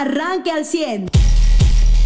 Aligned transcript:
arranque 0.00 0.50
al 0.50 0.64
100. 0.64 1.10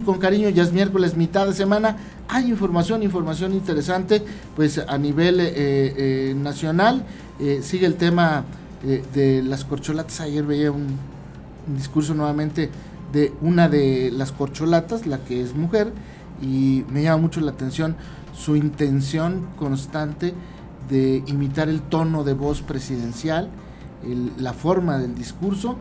Con 0.05 0.19
cariño, 0.19 0.49
ya 0.49 0.65
es 0.65 0.73
miércoles, 0.73 1.17
mitad 1.17 1.47
de 1.47 1.55
semana. 1.55 1.97
Hay 2.29 2.51
información, 2.51 3.03
información 3.03 3.53
interesante, 3.53 4.23
pues 4.57 4.79
a 4.79 4.99
nivel 4.99 5.41
eh, 5.41 5.53
eh, 5.57 6.35
nacional. 6.37 7.05
Eh, 7.39 7.61
sigue 7.63 7.87
el 7.87 7.95
tema 7.95 8.45
de 8.83 9.43
las 9.43 9.65
corcholatas. 9.65 10.21
Ayer 10.21 10.45
veía 10.45 10.71
un, 10.71 11.15
discurso 11.67 12.13
nuevamente 12.13 12.69
de 13.13 13.33
una 13.41 13.71
de 13.71 14.11
las 14.13 14.33
corcholatas, 14.33 15.07
la 15.07 15.19
que 15.25 15.41
es 15.41 15.55
mujer, 15.55 15.91
y 16.43 16.85
me 16.91 17.03
llama 17.03 17.23
mucho 17.23 17.41
la 17.41 17.53
atención 17.53 17.97
su 18.35 18.57
intención 18.57 19.47
constante 19.57 20.35
de 20.91 21.23
imitar 21.27 21.71
el 21.71 21.81
tono 21.81 22.25
de 22.25 22.35
voz 22.35 22.61
presidencial, 22.61 23.49
la 24.39 24.53
forma 24.53 24.99
del 24.99 25.15
discurso. 25.15 25.79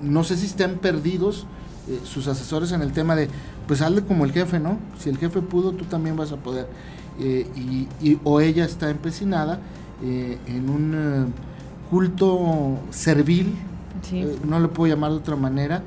No 0.00 0.24
sé 0.24 0.36
si 0.36 0.46
estén 0.46 0.78
perdidos 0.78 1.46
eh, 1.88 2.00
sus 2.04 2.26
asesores 2.26 2.72
en 2.72 2.82
el 2.82 2.92
tema 2.92 3.14
de, 3.14 3.28
pues 3.68 3.80
hazle 3.80 4.02
como 4.02 4.24
el 4.24 4.32
jefe, 4.32 4.58
¿no? 4.58 4.78
Si 4.98 5.08
el 5.08 5.18
jefe 5.18 5.40
pudo, 5.40 5.70
tú 5.72 5.84
también 5.84 6.16
vas 6.16 6.32
a 6.32 6.36
poder. 6.36 6.66
Eh, 7.20 7.46
y, 8.02 8.18
o 8.24 8.40
ella 8.40 8.64
está 8.64 8.90
empecinada 8.90 9.60
eh, 10.02 10.38
en 10.48 10.68
un 10.68 11.32
culto 11.88 12.78
servil, 12.90 13.54
no 14.44 14.58
le 14.60 14.68
puedo 14.68 14.92
llamar 14.92 15.12
de 15.12 15.16
otra 15.16 15.36
manera, 15.36 15.82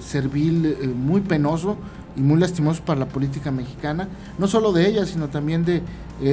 servil 0.00 0.94
muy 0.94 1.22
penoso 1.22 1.76
y 2.16 2.20
muy 2.20 2.38
lastimoso 2.38 2.82
para 2.84 3.00
la 3.00 3.06
política 3.06 3.50
mexicana, 3.50 4.08
no 4.38 4.46
solo 4.46 4.72
de 4.72 4.86
ella, 4.88 5.06
sino 5.06 5.28
también 5.28 5.64
de 5.64 5.82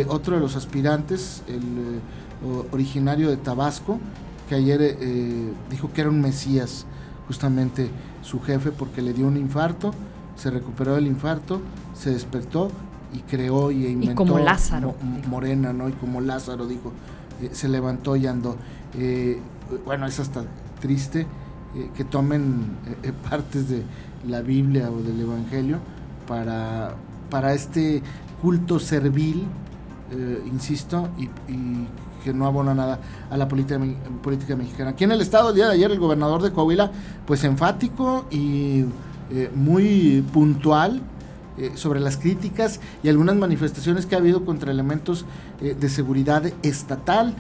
otro 0.08 0.36
de 0.36 0.42
los 0.42 0.56
aspirantes, 0.56 1.44
el 1.48 2.02
originario 2.72 3.30
de 3.30 3.38
Tabasco, 3.38 4.00
que 4.48 4.56
ayer 4.56 4.98
dijo 5.70 5.92
que 5.94 6.02
era 6.02 6.10
un 6.10 6.22
mesías 6.22 6.86
justamente 7.28 7.90
su 8.22 8.42
jefe 8.42 8.72
porque 8.72 9.02
le 9.02 9.14
dio 9.14 9.28
un 9.28 9.38
infarto, 9.38 9.94
se 10.36 10.50
recuperó 10.50 10.96
del 10.96 11.08
infarto, 11.08 11.62
se 11.94 12.12
despertó 12.12 12.72
y 13.14 13.20
creó 13.20 13.72
y 13.72 13.86
inventó 13.88 14.12
y 14.12 14.16
como 14.16 14.40
Lázaro, 14.40 14.96
Morena, 15.28 15.74
¿no? 15.74 15.90
Y 15.90 15.94
como 15.94 16.22
Lázaro 16.22 16.66
dijo, 16.66 16.92
eh, 17.42 17.50
se 17.52 17.70
levantó 17.70 18.16
y 18.16 18.28
andó. 18.28 18.58
Eh, 18.98 19.40
bueno, 19.86 20.08
es 20.08 20.20
hasta 20.20 20.44
triste 20.82 21.22
eh, 21.76 21.90
que 21.96 22.04
tomen 22.04 22.78
partes 23.30 23.70
de 23.70 23.84
la 24.28 24.42
Biblia 24.42 24.90
o 24.90 25.02
del 25.02 25.20
Evangelio 25.20 25.78
para, 26.28 26.96
para 27.30 27.54
este 27.54 28.02
culto 28.42 28.80
servil, 28.80 29.46
insisto, 30.46 31.10
y, 31.18 31.30
que 32.24 32.34
no 32.34 32.46
abona 32.46 32.74
nada 32.74 33.00
a 33.30 33.38
la 33.38 33.48
política, 33.48 33.80
política 34.22 34.56
mexicana. 34.56 34.92
Aquí 34.92 35.04
en 35.04 35.12
el 35.12 35.22
estado, 35.22 35.50
el 35.50 35.56
día 35.56 35.68
de 35.68 35.74
ayer, 35.74 35.92
el 35.92 36.00
gobernador 36.00 36.42
de 36.42 36.52
Coahuila, 36.52 36.92
pues 37.26 37.44
enfático 37.44 38.26
y 38.32 38.86
eh, 39.32 39.50
muy 39.54 40.24
puntual 40.34 41.02
eh, 41.58 41.72
sobre 41.76 42.00
las 42.00 42.18
críticas 42.18 42.80
y 43.04 43.10
algunas 43.10 43.36
manifestaciones 43.36 44.06
que 44.06 44.16
ha 44.16 44.20
habido 44.20 44.46
contra 44.46 44.72
elementos 44.72 45.26
eh, 45.62 45.76
de 45.80 45.90
seguridad 45.90 46.46
estatal. 46.62 47.34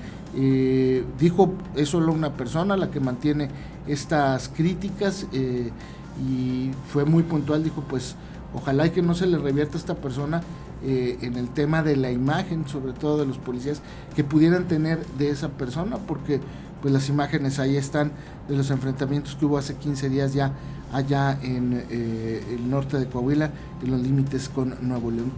dijo, 1.20 1.54
es 1.76 1.90
solo 1.90 2.12
una 2.12 2.34
persona 2.34 2.76
la 2.76 2.90
que 2.90 3.00
mantiene 3.00 3.50
estas 3.88 4.50
críticas 4.50 5.28
y 5.32 6.72
fue 6.88 7.06
muy 7.06 7.22
puntual, 7.22 7.64
dijo, 7.64 7.84
pues 7.88 8.16
ojalá 8.56 8.88
y 8.88 8.90
que 8.90 9.04
no 9.04 9.14
se 9.14 9.28
le 9.28 9.38
revierta 9.38 9.76
a 9.76 9.80
esta 9.80 9.94
persona 9.94 10.42
eh, 10.84 11.18
en 11.22 11.38
el 11.38 11.50
tema 11.50 11.82
de 11.82 11.96
la 11.96 12.12
imagen, 12.12 12.68
sobre 12.68 12.94
todo 12.94 13.18
de 13.18 13.26
los 13.26 13.38
policías, 13.38 13.82
que 14.16 14.24
pudieran 14.24 14.68
tener 14.68 15.06
de 15.18 15.30
esa 15.30 15.50
persona, 15.50 15.98
porque 15.98 16.42
pues 16.82 16.94
las 16.94 17.08
imágenes 17.08 17.60
ahí 17.60 17.78
están 17.78 18.12
de 18.50 18.58
los 18.58 18.70
enfrentamientos 18.70 19.36
que 19.36 19.46
hubo 19.46 19.58
hace 19.58 19.76
15 19.76 20.10
días 20.10 20.34
ya 20.34 20.52
allá 20.92 21.40
en 21.42 21.86
eh, 21.90 22.44
el 22.52 22.70
norte 22.70 22.98
de 22.98 23.08
Coahuila, 23.08 23.52
en 23.82 23.92
los 23.92 24.02
límites 24.02 24.50
con 24.50 24.76
Nuevo 24.82 25.10
León. 25.10 25.32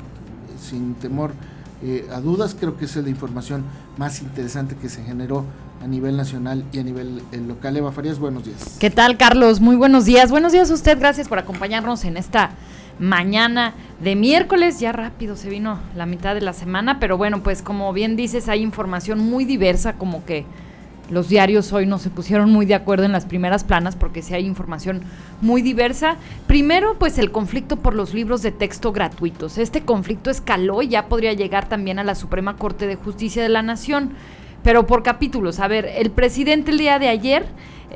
Sin 0.60 0.96
temor 0.96 1.32
eh, 1.84 2.08
a 2.12 2.20
dudas, 2.22 2.56
creo 2.60 2.78
que 2.78 2.86
es 2.86 2.96
la 2.96 3.10
información 3.10 3.64
más 3.98 4.24
interesante 4.24 4.76
que 4.76 4.90
se 4.90 5.04
generó 5.04 5.46
a 5.84 5.88
nivel 5.88 6.18
nacional 6.18 6.66
y 6.72 6.80
a 6.80 6.84
nivel 6.84 7.22
local. 7.48 7.78
Eva 7.78 7.92
Farías, 7.92 8.18
buenos 8.18 8.46
días. 8.46 8.78
¿Qué 8.80 8.90
tal, 8.90 9.18
Carlos? 9.18 9.60
Muy 9.60 9.76
buenos 9.76 10.06
días. 10.06 10.32
Buenos 10.32 10.54
días 10.54 10.72
a 10.72 10.74
usted. 10.74 10.98
Gracias 10.98 11.28
por 11.28 11.38
acompañarnos 11.38 12.04
en 12.06 12.18
esta 12.18 12.52
mañana 13.00 13.74
de 14.02 14.16
miércoles. 14.16 14.80
Ya 14.80 14.92
rápido 14.92 15.36
se 15.36 15.50
vino 15.50 15.80
la 15.96 16.06
mitad 16.06 16.36
de 16.36 16.42
la 16.42 16.54
semana, 16.54 17.00
pero 17.00 17.18
bueno, 17.18 17.44
pues 17.44 17.62
como 17.62 17.92
bien 17.94 18.16
dices, 18.16 18.50
hay 18.50 18.62
información 18.62 19.20
muy 19.20 19.46
diversa, 19.46 19.94
como 19.94 20.26
que 20.26 20.46
los 21.10 21.30
diarios 21.30 21.72
hoy 21.72 21.86
no 21.86 22.00
se 22.00 22.10
pusieron 22.10 22.52
muy 22.52 22.66
de 22.66 22.74
acuerdo 22.74 23.06
en 23.06 23.12
las 23.12 23.26
primeras 23.26 23.64
planas 23.64 23.96
porque 23.96 24.22
sí 24.22 24.34
hay 24.34 24.46
información 24.46 25.02
muy 25.42 25.62
diversa. 25.62 26.16
Primero, 26.48 26.98
pues 26.98 27.18
el 27.20 27.32
conflicto 27.32 27.78
por 27.78 27.94
los 27.94 28.14
libros 28.14 28.42
de 28.42 28.52
texto 28.52 28.92
gratuitos. 28.92 29.58
Este 29.58 29.82
conflicto 29.82 30.32
escaló 30.32 30.82
y 30.82 30.88
ya 30.88 31.08
podría 31.08 31.34
llegar 31.34 31.70
también 31.70 32.00
a 32.00 32.04
la 32.04 32.16
Suprema 32.16 32.56
Corte 32.58 32.88
de 32.88 32.96
Justicia 32.96 33.44
de 33.44 33.50
la 33.50 33.62
Nación, 33.62 34.12
pero 34.64 34.88
por 34.88 35.04
capítulos. 35.04 35.60
A 35.60 35.68
ver, 35.68 35.86
el 35.86 36.10
presidente 36.10 36.72
el 36.72 36.80
día 36.80 36.98
de 36.98 37.10
ayer 37.10 37.46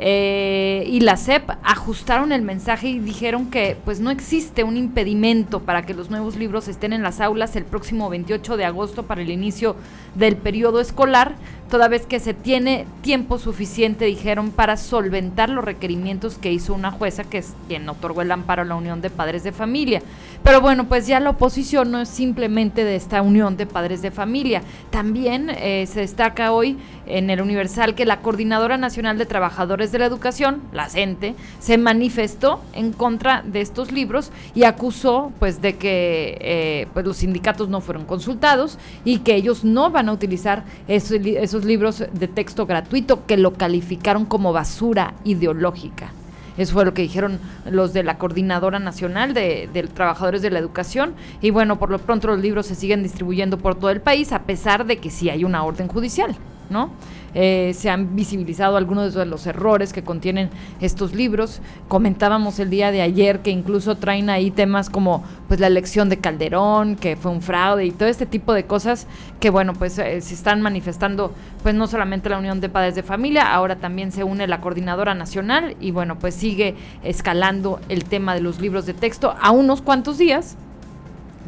eh, 0.01 0.85
y 0.87 1.01
la 1.01 1.17
CEP 1.17 1.49
ajustaron 1.61 2.31
el 2.31 2.41
mensaje 2.41 2.87
y 2.87 2.99
dijeron 2.99 3.51
que 3.51 3.75
pues 3.83 3.99
no 3.99 4.11
existe 4.11 4.63
un 4.63 4.77
impedimento 4.77 5.59
para 5.59 5.85
que 5.85 5.93
los 5.93 6.09
nuevos 6.09 6.37
libros 6.37 6.69
estén 6.69 6.93
en 6.93 7.03
las 7.03 7.19
aulas 7.19 7.57
el 7.57 7.65
próximo 7.65 8.09
28 8.09 8.55
de 8.55 8.63
agosto 8.63 9.03
para 9.03 9.21
el 9.21 9.29
inicio 9.29 9.75
del 10.15 10.37
periodo 10.37 10.79
escolar, 10.79 11.35
toda 11.69 11.87
vez 11.87 12.05
que 12.05 12.19
se 12.19 12.33
tiene 12.33 12.87
tiempo 13.01 13.37
suficiente, 13.37 14.05
dijeron, 14.05 14.51
para 14.51 14.77
solventar 14.77 15.49
los 15.49 15.63
requerimientos 15.63 16.37
que 16.37 16.51
hizo 16.51 16.73
una 16.73 16.91
jueza 16.91 17.23
que 17.23 17.39
es 17.39 17.53
quien 17.67 17.87
otorgó 17.87 18.21
el 18.21 18.31
amparo 18.31 18.63
a 18.63 18.65
la 18.65 18.75
Unión 18.75 19.01
de 19.01 19.09
Padres 19.09 19.43
de 19.43 19.51
Familia. 19.51 20.01
Pero 20.43 20.61
bueno, 20.61 20.87
pues 20.87 21.05
ya 21.05 21.19
la 21.19 21.31
oposición 21.31 21.91
no 21.91 22.01
es 22.01 22.09
simplemente 22.09 22.83
de 22.83 22.95
esta 22.95 23.21
Unión 23.21 23.57
de 23.57 23.65
Padres 23.65 24.01
de 24.01 24.11
Familia. 24.11 24.63
También 24.89 25.49
eh, 25.49 25.85
se 25.87 25.99
destaca 25.99 26.53
hoy 26.53 26.77
en 27.05 27.29
el 27.29 27.41
Universal 27.41 27.95
que 27.95 28.05
la 28.05 28.21
Coordinadora 28.21 28.77
Nacional 28.77 29.17
de 29.17 29.25
Trabajadores 29.25 29.88
de 29.91 29.99
la 29.99 30.05
Educación, 30.05 30.61
la 30.73 30.89
CENTE, 30.89 31.35
se 31.59 31.77
manifestó 31.77 32.61
en 32.73 32.93
contra 32.93 33.43
de 33.43 33.61
estos 33.61 33.91
libros 33.91 34.31
y 34.55 34.63
acusó 34.63 35.31
pues 35.39 35.61
de 35.61 35.77
que 35.77 36.37
eh, 36.41 36.87
pues 36.93 37.05
los 37.05 37.17
sindicatos 37.17 37.69
no 37.69 37.81
fueron 37.81 38.05
consultados 38.05 38.77
y 39.05 39.19
que 39.19 39.35
ellos 39.35 39.63
no 39.63 39.91
van 39.91 40.09
a 40.09 40.13
utilizar 40.13 40.63
esos, 40.87 41.65
libros 41.65 42.03
de 42.11 42.27
texto 42.27 42.65
gratuito 42.65 43.25
que 43.25 43.37
lo 43.37 43.53
calificaron 43.53 44.25
como 44.25 44.53
basura 44.53 45.13
ideológica. 45.23 46.11
Eso 46.57 46.73
fue 46.73 46.83
lo 46.83 46.93
que 46.93 47.03
dijeron 47.03 47.39
los 47.69 47.93
de 47.93 48.03
la 48.03 48.17
Coordinadora 48.17 48.79
Nacional 48.79 49.33
de, 49.33 49.69
de, 49.71 49.83
Trabajadores 49.83 50.41
de 50.41 50.49
la 50.49 50.59
Educación. 50.59 51.13
Y 51.41 51.51
bueno, 51.51 51.79
por 51.79 51.89
lo 51.89 51.99
pronto 51.99 52.27
los 52.27 52.39
libros 52.39 52.65
se 52.65 52.75
siguen 52.75 53.01
distribuyendo 53.01 53.57
por 53.57 53.75
todo 53.75 53.91
el 53.91 54.01
país, 54.01 54.33
a 54.33 54.43
pesar 54.43 54.85
de 54.85 54.97
que 54.97 55.09
sí 55.09 55.29
hay 55.29 55.45
una 55.45 55.63
orden 55.63 55.87
judicial. 55.87 56.35
¿No? 56.69 56.91
Eh, 57.35 57.73
se 57.75 57.89
han 57.89 58.15
visibilizado 58.15 58.77
algunos 58.77 59.13
de 59.13 59.25
los 59.25 59.45
errores 59.45 59.93
que 59.93 60.03
contienen 60.03 60.49
estos 60.79 61.13
libros. 61.13 61.61
Comentábamos 61.87 62.59
el 62.59 62.69
día 62.69 62.91
de 62.91 63.01
ayer 63.01 63.39
que 63.39 63.51
incluso 63.51 63.95
traen 63.95 64.29
ahí 64.29 64.51
temas 64.51 64.89
como 64.89 65.23
pues 65.47 65.59
la 65.59 65.67
elección 65.67 66.09
de 66.09 66.17
Calderón, 66.17 66.95
que 66.95 67.15
fue 67.15 67.31
un 67.31 67.41
fraude 67.41 67.85
y 67.85 67.91
todo 67.91 68.09
este 68.09 68.25
tipo 68.25 68.53
de 68.53 68.65
cosas 68.65 69.07
que 69.39 69.49
bueno, 69.49 69.73
pues 69.73 69.97
eh, 69.99 70.21
se 70.21 70.33
están 70.33 70.61
manifestando 70.61 71.33
pues 71.61 71.75
no 71.75 71.87
solamente 71.87 72.29
la 72.29 72.37
Unión 72.37 72.61
de 72.61 72.69
Padres 72.69 72.95
de 72.95 73.03
Familia, 73.03 73.53
ahora 73.53 73.75
también 73.75 74.11
se 74.11 74.23
une 74.23 74.47
la 74.47 74.61
Coordinadora 74.61 75.13
Nacional 75.13 75.75
y 75.79 75.91
bueno, 75.91 76.17
pues 76.17 76.35
sigue 76.35 76.75
escalando 77.03 77.79
el 77.89 78.05
tema 78.05 78.33
de 78.33 78.41
los 78.41 78.59
libros 78.59 78.85
de 78.85 78.93
texto 78.93 79.35
a 79.39 79.51
unos 79.51 79.81
cuantos 79.81 80.17
días 80.17 80.57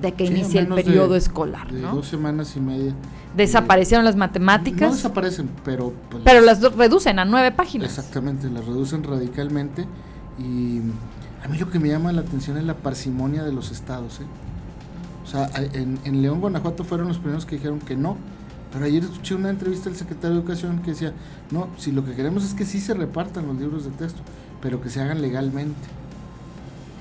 de 0.01 0.13
que 0.13 0.25
inicie 0.25 0.59
el 0.59 0.67
periodo 0.67 1.15
escolar. 1.15 1.67
Dos 1.71 2.07
semanas 2.07 2.55
y 2.55 2.59
media. 2.59 2.93
¿Desaparecieron 3.35 4.03
las 4.03 4.15
matemáticas? 4.15 4.89
No 4.89 4.95
desaparecen, 4.95 5.49
pero... 5.63 5.93
Pues, 6.09 6.23
pero 6.25 6.41
las 6.41 6.61
reducen 6.61 7.19
a 7.19 7.25
nueve 7.25 7.51
páginas. 7.51 7.89
Exactamente, 7.89 8.49
las 8.49 8.65
reducen 8.65 9.03
radicalmente 9.03 9.85
y 10.37 10.79
a 11.43 11.47
mí 11.47 11.57
lo 11.57 11.69
que 11.69 11.79
me 11.79 11.87
llama 11.87 12.11
la 12.11 12.21
atención 12.21 12.57
es 12.57 12.63
la 12.63 12.75
parsimonia 12.75 13.43
de 13.43 13.53
los 13.53 13.71
estados. 13.71 14.19
¿eh? 14.19 14.25
O 15.23 15.27
sea, 15.27 15.49
en, 15.73 16.21
León, 16.21 16.41
Guanajuato 16.41 16.83
fueron 16.83 17.07
los 17.07 17.19
primeros 17.19 17.45
que 17.45 17.55
dijeron 17.55 17.79
que 17.79 17.95
no, 17.95 18.17
pero 18.73 18.85
ayer 18.85 19.03
escuché 19.03 19.35
una 19.35 19.49
entrevista 19.49 19.89
del 19.89 19.97
secretario 19.97 20.35
de 20.35 20.41
Educación 20.41 20.81
que 20.81 20.91
decía, 20.91 21.13
no, 21.51 21.69
si 21.77 21.91
lo 21.91 22.03
que 22.03 22.13
queremos 22.13 22.43
es 22.43 22.53
que 22.53 22.65
sí 22.65 22.79
se 22.79 22.93
repartan 22.93 23.47
los 23.47 23.57
libros 23.57 23.85
de 23.85 23.91
texto, 23.91 24.21
pero 24.61 24.81
que 24.81 24.89
se 24.89 25.01
hagan 25.01 25.21
legalmente 25.21 26.00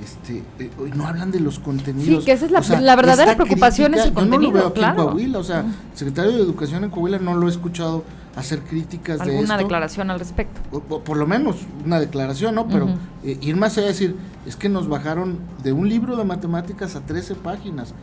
este, 0.02 0.42
eh, 0.58 0.70
no 0.94 1.06
hablan 1.06 1.30
de 1.30 1.40
los 1.40 1.58
contenidos. 1.58 2.22
Sí, 2.22 2.26
que 2.26 2.32
esa 2.32 2.46
es 2.46 2.82
la, 2.82 2.96
verdadera 2.96 3.36
preocupación 3.36 3.94
es 3.94 4.06
el 4.06 4.12
contenido. 4.12 4.40
Yo 4.42 4.48
no 4.48 4.52
lo 4.52 4.60
veo 4.60 4.68
aquí 4.68 4.82
en 4.82 4.94
Coahuila, 4.94 5.38
o 5.38 5.44
sea, 5.44 5.60
el 5.60 5.98
secretario 5.98 6.32
de 6.32 6.42
Educación 6.42 6.84
en 6.84 6.90
Coahuila 6.90 7.18
no 7.18 7.34
lo 7.34 7.46
he 7.46 7.50
escuchado 7.50 8.04
hacer 8.36 8.60
críticas 8.60 9.18
de 9.18 9.24
esto. 9.24 9.36
¿Alguna 9.36 9.58
declaración 9.58 10.10
al 10.10 10.18
respecto? 10.18 10.60
por 10.80 11.16
lo 11.16 11.26
menos 11.26 11.56
una 11.84 12.00
declaración, 12.00 12.54
¿no? 12.54 12.68
Pero 12.68 12.88
eh, 13.24 13.38
ir 13.40 13.56
más 13.56 13.76
allá 13.76 13.88
de 13.88 13.92
decir, 13.92 14.16
es 14.46 14.56
que 14.56 14.68
nos 14.68 14.88
bajaron 14.88 15.38
de 15.62 15.72
un 15.72 15.88
libro 15.88 16.16
de 16.16 16.24
matemáticas 16.24 16.96
a 16.96 17.00
13 17.00 17.34
páginas. 17.36 17.94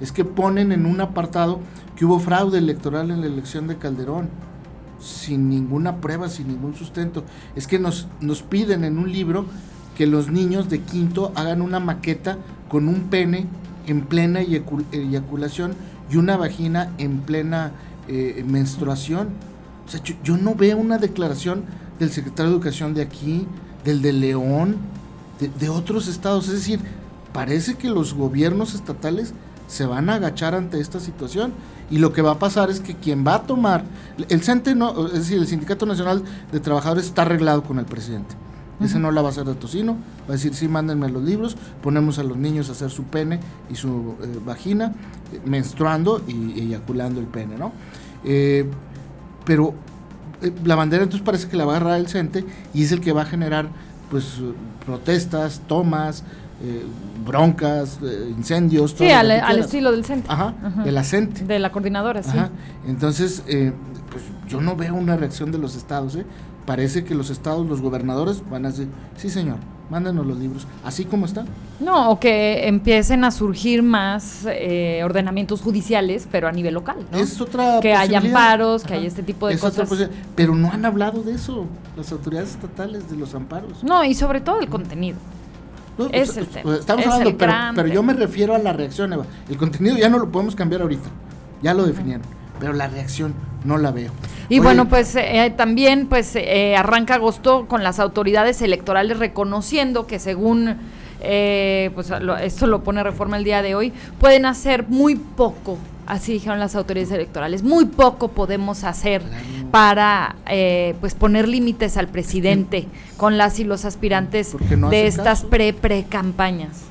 Es 0.00 0.10
que 0.10 0.24
ponen 0.24 0.72
en 0.72 0.86
un 0.86 1.00
apartado 1.00 1.60
que 1.96 2.04
hubo 2.04 2.18
fraude 2.18 2.58
electoral 2.58 3.10
en 3.10 3.20
la 3.20 3.26
elección 3.26 3.66
de 3.68 3.76
Calderón. 3.76 4.28
sin 5.00 5.50
ninguna 5.50 6.00
prueba, 6.00 6.30
sin 6.30 6.48
ningún 6.48 6.74
sustento. 6.74 7.24
Es 7.54 7.66
que 7.66 7.78
nos, 7.78 8.08
nos 8.20 8.42
piden 8.42 8.84
en 8.84 8.96
un 8.96 9.12
libro 9.12 9.44
que 9.96 10.06
los 10.06 10.30
niños 10.30 10.68
de 10.68 10.80
quinto 10.80 11.32
hagan 11.34 11.62
una 11.62 11.80
maqueta 11.80 12.38
con 12.68 12.88
un 12.88 13.04
pene 13.04 13.46
en 13.86 14.02
plena 14.02 14.40
eyaculación 14.40 15.74
y 16.10 16.16
una 16.16 16.36
vagina 16.36 16.92
en 16.98 17.20
plena 17.20 17.72
eh, 18.08 18.44
menstruación. 18.46 19.28
O 19.86 19.90
sea, 19.90 20.00
yo, 20.02 20.36
no 20.36 20.54
veo 20.54 20.76
una 20.76 20.98
declaración 20.98 21.64
del 21.98 22.10
secretario 22.10 22.50
de 22.50 22.56
Educación 22.56 22.94
de 22.94 23.02
aquí, 23.02 23.46
del 23.84 24.02
de 24.02 24.12
León, 24.12 24.76
de, 25.38 25.48
de 25.48 25.68
otros 25.68 26.08
estados. 26.08 26.48
Es 26.48 26.54
decir, 26.54 26.80
parece 27.32 27.74
que 27.74 27.88
los 27.88 28.14
gobiernos 28.14 28.74
estatales 28.74 29.34
se 29.66 29.86
van 29.86 30.10
a 30.10 30.14
agachar 30.14 30.54
ante 30.54 30.80
esta 30.80 31.00
situación 31.00 31.52
y 31.90 31.98
lo 31.98 32.12
que 32.12 32.22
va 32.22 32.32
a 32.32 32.38
pasar 32.38 32.70
es 32.70 32.80
que 32.80 32.94
quien 32.94 33.26
va 33.26 33.36
a 33.36 33.42
tomar 33.42 33.84
el 34.28 34.42
CENTE 34.42 34.74
no, 34.74 35.06
es 35.06 35.12
decir, 35.14 35.38
el 35.38 35.46
Sindicato 35.46 35.86
Nacional 35.86 36.22
de 36.52 36.60
Trabajadores 36.60 37.06
está 37.06 37.22
arreglado 37.22 37.62
con 37.62 37.78
el 37.78 37.84
presidente. 37.84 38.34
Ese 38.80 38.98
no 38.98 39.12
la 39.12 39.22
va 39.22 39.28
a 39.28 39.30
hacer 39.30 39.44
de 39.44 39.54
tocino, 39.54 39.96
va 40.22 40.30
a 40.30 40.32
decir, 40.32 40.54
sí, 40.54 40.66
mándenme 40.66 41.08
los 41.08 41.22
libros, 41.22 41.56
ponemos 41.82 42.18
a 42.18 42.24
los 42.24 42.36
niños 42.36 42.68
a 42.68 42.72
hacer 42.72 42.90
su 42.90 43.04
pene 43.04 43.38
y 43.70 43.76
su 43.76 44.16
eh, 44.22 44.38
vagina, 44.44 44.92
eh, 45.32 45.40
menstruando 45.44 46.22
y 46.26 46.60
eyaculando 46.60 47.20
el 47.20 47.26
pene, 47.26 47.56
¿no? 47.56 47.72
Eh, 48.24 48.68
pero 49.44 49.74
la 50.64 50.74
bandera 50.74 51.04
entonces 51.04 51.24
parece 51.24 51.48
que 51.48 51.56
la 51.56 51.64
va 51.64 51.74
a 51.74 51.76
agarrar 51.76 52.00
el 52.00 52.08
CENTE 52.08 52.44
y 52.74 52.82
es 52.82 52.92
el 52.92 53.00
que 53.00 53.12
va 53.12 53.22
a 53.22 53.26
generar 53.26 53.68
pues 54.10 54.40
protestas, 54.84 55.62
tomas, 55.66 56.24
eh, 56.62 56.84
broncas, 57.26 57.98
eh, 58.02 58.32
incendios. 58.36 58.94
Sí, 58.96 59.10
al, 59.10 59.30
estilo 59.58 59.90
del 59.90 60.04
centro. 60.04 60.32
Ajá, 60.32 60.54
de 60.84 60.92
la 60.92 61.02
CENTE. 61.02 61.44
De 61.44 61.58
la 61.58 61.72
coordinadora, 61.72 62.22
sí. 62.22 62.38
Entonces, 62.86 63.42
eh, 63.48 63.72
pues 64.10 64.22
yo 64.48 64.60
no 64.60 64.76
veo 64.76 64.94
una 64.94 65.16
reacción 65.16 65.50
de 65.50 65.58
los 65.58 65.74
estados. 65.76 66.16
Parece 66.66 67.04
que 67.04 67.14
los 67.14 67.30
estados, 67.30 67.66
los 67.66 67.80
gobernadores 67.80 68.42
van 68.48 68.64
a 68.66 68.70
decir, 68.70 68.88
sí 69.16 69.28
señor, 69.28 69.58
mándenos 69.90 70.26
los 70.26 70.38
libros, 70.38 70.66
así 70.84 71.04
como 71.04 71.26
están. 71.26 71.46
No, 71.78 72.10
o 72.10 72.18
que 72.18 72.66
empiecen 72.66 73.22
a 73.24 73.30
surgir 73.30 73.82
más 73.82 74.46
ordenamientos 75.04 75.60
judiciales, 75.60 76.26
pero 76.32 76.48
a 76.48 76.52
nivel 76.52 76.74
local. 76.74 76.96
¿no? 77.12 77.18
Es 77.18 77.38
otra 77.40 77.80
Que 77.80 77.94
haya 77.94 78.18
amparos, 78.18 78.84
que 78.84 78.94
haya 78.94 79.06
este 79.06 79.22
tipo 79.22 79.48
de 79.48 79.58
cosas. 79.58 80.08
pero 80.34 80.54
no 80.54 80.70
han 80.72 80.84
hablado 80.86 81.22
de 81.22 81.34
eso 81.34 81.66
las 81.96 82.10
autoridades 82.12 82.50
estatales, 82.52 83.10
de 83.10 83.16
los 83.16 83.34
amparos. 83.34 83.84
No, 83.84 84.02
y 84.04 84.14
sobre 84.14 84.40
todo 84.40 84.60
el 84.60 84.68
contenido 84.68 85.18
es 86.12 86.36
el 86.36 86.46
tema. 86.46 86.76
Estamos 86.76 87.06
hablando, 87.06 87.36
pero, 87.74 87.88
yo 87.88 88.02
me 88.02 88.14
refiero 88.14 88.54
a 88.54 88.58
la 88.58 88.72
reacción, 88.72 89.12
Eva. 89.12 89.26
El 89.48 89.56
contenido 89.56 89.96
ya 89.96 90.08
no 90.08 90.18
lo 90.18 90.30
podemos 90.32 90.54
cambiar 90.56 90.82
ahorita. 90.82 91.08
Ya 91.62 91.74
lo 91.74 91.84
definieron. 91.86 92.26
Pero 92.58 92.72
la 92.72 92.88
reacción 92.88 93.34
no 93.64 93.78
la 93.78 93.90
veo. 93.90 94.12
Y 94.48 94.58
bueno, 94.60 94.88
pues 94.88 95.16
eh, 95.16 95.52
también 95.56 96.06
pues 96.06 96.36
eh, 96.36 96.76
arranca 96.76 97.14
agosto 97.14 97.66
con 97.66 97.82
las 97.82 97.98
autoridades 97.98 98.60
electorales 98.62 99.18
reconociendo 99.18 100.06
que 100.06 100.18
según 100.18 100.76
eh, 101.20 101.90
pues 101.94 102.12
esto 102.42 102.66
lo 102.66 102.84
pone 102.84 103.02
reforma 103.02 103.38
el 103.38 103.44
día 103.44 103.62
de 103.62 103.74
hoy, 103.74 103.92
pueden 104.20 104.44
hacer 104.46 104.86
muy 104.88 105.16
poco 105.16 105.78
así 106.06 106.34
dijeron 106.34 106.58
las 106.58 106.74
autoridades 106.74 107.12
electorales. 107.12 107.62
Muy 107.62 107.86
poco 107.86 108.28
podemos 108.28 108.84
hacer 108.84 109.22
para 109.70 110.36
eh, 110.46 110.94
pues 111.00 111.14
poner 111.14 111.48
límites 111.48 111.96
al 111.96 112.08
presidente 112.08 112.86
con 113.16 113.38
las 113.38 113.58
y 113.58 113.64
los 113.64 113.84
aspirantes 113.84 114.56
de 114.90 115.06
estas 115.06 115.42
pre-pre 115.44 116.04
campañas. 116.04 116.82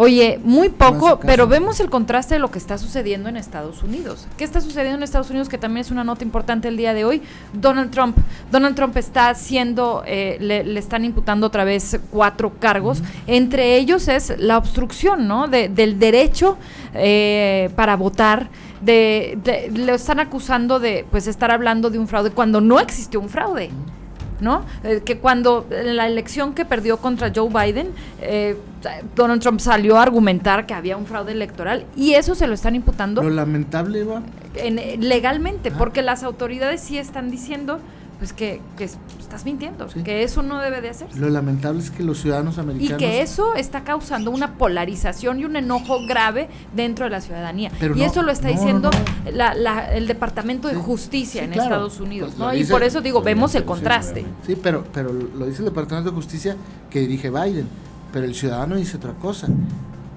Oye, 0.00 0.38
muy 0.44 0.68
poco, 0.68 1.18
pero 1.18 1.48
vemos 1.48 1.80
el 1.80 1.90
contraste 1.90 2.34
de 2.34 2.38
lo 2.38 2.52
que 2.52 2.58
está 2.60 2.78
sucediendo 2.78 3.28
en 3.28 3.36
Estados 3.36 3.82
Unidos. 3.82 4.28
¿Qué 4.36 4.44
está 4.44 4.60
sucediendo 4.60 4.96
en 4.96 5.02
Estados 5.02 5.28
Unidos? 5.30 5.48
Que 5.48 5.58
también 5.58 5.80
es 5.80 5.90
una 5.90 6.04
nota 6.04 6.22
importante 6.22 6.68
el 6.68 6.76
día 6.76 6.94
de 6.94 7.04
hoy. 7.04 7.20
Donald 7.52 7.90
Trump. 7.90 8.16
Donald 8.52 8.76
Trump 8.76 8.96
está 8.96 9.28
haciendo, 9.28 10.04
eh, 10.06 10.36
le, 10.38 10.78
están 10.78 11.04
imputando 11.04 11.48
otra 11.48 11.64
vez 11.64 11.98
cuatro 12.12 12.52
cargos. 12.60 13.02
Entre 13.26 13.76
ellos 13.76 14.06
es 14.06 14.38
la 14.38 14.56
obstrucción, 14.56 15.26
¿no? 15.26 15.48
del 15.48 15.98
derecho 15.98 16.58
eh, 16.94 17.68
para 17.74 17.96
votar. 17.96 18.50
De, 18.80 19.36
le 19.74 19.94
están 19.94 20.20
acusando 20.20 20.78
de 20.78 21.04
pues 21.10 21.26
estar 21.26 21.50
hablando 21.50 21.90
de 21.90 21.98
un 21.98 22.06
fraude 22.06 22.30
cuando 22.30 22.60
no 22.60 22.78
existió 22.78 23.18
un 23.18 23.28
fraude. 23.28 23.70
¿No? 24.40 24.64
Eh, 24.84 25.02
que 25.04 25.18
cuando 25.18 25.66
en 25.70 25.96
la 25.96 26.06
elección 26.06 26.54
que 26.54 26.64
perdió 26.64 26.98
contra 26.98 27.32
Joe 27.34 27.48
Biden, 27.48 27.90
eh, 28.20 28.56
Donald 29.14 29.42
Trump 29.42 29.60
salió 29.60 29.98
a 29.98 30.02
argumentar 30.02 30.66
que 30.66 30.74
había 30.74 30.96
un 30.96 31.06
fraude 31.06 31.32
electoral 31.32 31.84
y 31.96 32.14
eso 32.14 32.34
se 32.34 32.46
lo 32.46 32.54
están 32.54 32.74
imputando. 32.74 33.22
Lo 33.22 33.30
lamentable, 33.30 34.04
va. 34.04 34.22
legalmente, 34.98 35.70
porque 35.70 36.02
las 36.02 36.22
autoridades 36.22 36.80
sí 36.80 36.98
están 36.98 37.30
diciendo 37.30 37.80
pues 38.18 38.32
que, 38.32 38.60
estás 39.20 39.44
mintiendo, 39.44 39.86
que 40.04 40.24
eso 40.24 40.42
no 40.42 40.60
debe 40.60 40.80
de 40.80 40.88
hacerse. 40.88 41.20
Lo 41.20 41.28
lamentable 41.28 41.80
es 41.80 41.92
que 41.92 42.02
los 42.02 42.20
ciudadanos 42.20 42.58
americanos... 42.58 43.00
Y 43.00 43.04
que 43.04 43.22
eso 43.22 43.54
está 43.54 43.84
causando 43.84 44.32
una 44.32 44.54
polarización 44.54 45.38
y 45.38 45.44
un 45.44 45.54
enojo 45.54 46.04
grave 46.08 46.48
dentro 46.74 47.04
de 47.04 47.12
la 47.12 47.20
ciudadanía. 47.20 47.70
y 47.94 48.02
eso 48.02 48.22
lo 48.22 48.32
está 48.32 48.48
diciendo 48.48 48.90
el 49.24 50.08
Departamento 50.08 50.66
de 50.66 50.74
Justicia 50.74 51.44
en 51.44 51.52
Estados 51.52 52.00
Unidos, 52.00 52.34
pues 52.36 52.38
¿no? 52.38 52.54
y 52.54 52.64
por 52.64 52.82
eso 52.82 53.00
digo, 53.00 53.22
vemos 53.22 53.54
el 53.54 53.64
contraste. 53.64 54.26
Sí, 54.44 54.56
pero, 54.60 54.84
pero 54.92 55.12
lo 55.12 55.46
dice 55.46 55.60
el 55.60 55.66
Departamento 55.66 56.10
de 56.10 56.16
Justicia 56.16 56.56
que 56.90 57.00
dirige 57.00 57.30
Biden, 57.30 57.68
pero 58.12 58.24
el 58.24 58.34
ciudadano 58.34 58.74
dice 58.74 58.96
otra 58.96 59.12
cosa. 59.12 59.46